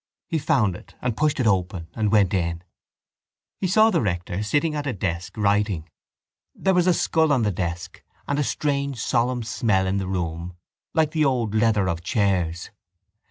He 0.25 0.39
found 0.39 0.75
it 0.75 0.95
and 0.99 1.15
pushed 1.15 1.39
it 1.39 1.45
open 1.45 1.87
and 1.93 2.11
went 2.11 2.33
in. 2.33 2.63
He 3.59 3.67
saw 3.67 3.91
the 3.91 4.01
rector 4.01 4.41
sitting 4.41 4.73
at 4.73 4.87
a 4.87 4.93
desk 4.93 5.37
writing. 5.37 5.87
There 6.55 6.73
was 6.73 6.87
a 6.87 6.93
skull 6.95 7.31
on 7.31 7.43
the 7.43 7.51
desk 7.51 8.01
and 8.27 8.39
a 8.39 8.43
strange 8.43 8.99
solemn 8.99 9.43
smell 9.43 9.85
in 9.85 9.97
the 9.97 10.07
room 10.07 10.55
like 10.95 11.11
the 11.11 11.23
old 11.25 11.53
leather 11.53 11.87
of 11.87 12.01
chairs. 12.01 12.71